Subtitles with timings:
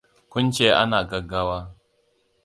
[0.31, 1.59] Kun ce ana gaggawa.